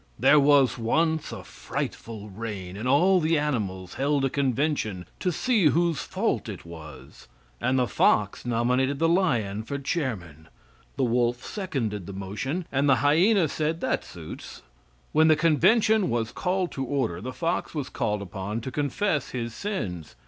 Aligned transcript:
There 0.17 0.39
was 0.39 0.79
once 0.79 1.31
a 1.31 1.43
frightful 1.43 2.27
rain, 2.31 2.75
and 2.75 2.87
all 2.87 3.19
the 3.19 3.37
animals 3.37 3.93
held 3.93 4.25
a 4.25 4.31
convention, 4.31 5.05
to 5.19 5.31
see 5.31 5.65
whose 5.65 5.99
fault 5.99 6.49
it 6.49 6.65
was, 6.65 7.27
and 7.59 7.77
the 7.77 7.85
fox 7.85 8.43
nominated 8.43 8.97
the 8.97 9.07
lion 9.07 9.61
for 9.61 9.77
chairman. 9.77 10.47
The 10.97 11.03
wolf 11.03 11.45
seconded 11.45 12.07
the 12.07 12.13
motion, 12.13 12.65
and 12.71 12.89
the 12.89 12.95
hyena 13.05 13.47
said 13.47 13.79
"that 13.81 14.03
suits." 14.03 14.63
When 15.11 15.27
the 15.27 15.35
convention 15.35 16.09
was 16.09 16.31
called 16.31 16.71
to 16.71 16.83
order 16.83 17.21
the 17.21 17.31
fox 17.31 17.75
was 17.75 17.87
called 17.89 18.23
upon 18.23 18.61
to 18.61 18.71
confess 18.71 19.29
his 19.29 19.53
sins. 19.53 20.15